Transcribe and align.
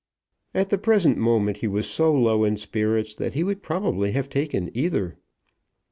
At 0.55 0.69
the 0.69 0.79
present 0.79 1.19
moment 1.19 1.57
he 1.57 1.67
was 1.67 1.85
so 1.87 2.11
low 2.11 2.43
in 2.43 2.57
spirits 2.57 3.13
that 3.13 3.35
he 3.35 3.43
would 3.43 3.61
probably 3.61 4.13
have 4.13 4.29
taken 4.29 4.75
either. 4.75 5.15